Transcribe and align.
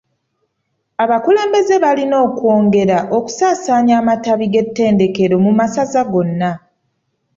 Abakulembeze 1.03 1.75
balina 1.83 2.15
okwongera 2.27 2.97
okusaasaanya 3.17 3.93
amatabi 4.01 4.45
g’ettendekero 4.53 5.35
mu 5.45 5.51
masaza 5.59 6.01
gonna. 6.11 6.51